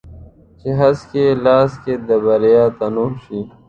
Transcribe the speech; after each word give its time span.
چې 0.59 0.69
هسک 0.79 1.09
یې 1.19 1.25
لاس 1.45 1.71
کې 1.83 1.93
د 2.07 2.09
بریا 2.25 2.63
توغ 2.79 3.11
شي 3.23 3.39